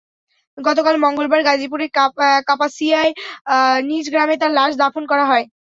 [0.57, 1.89] গতকাল মঙ্গলবার গাজীপুরের
[2.47, 3.11] কাপাসিয়ায়
[3.83, 5.45] নিজ গ্রামে তাঁর লাশ দাফন করা হয়।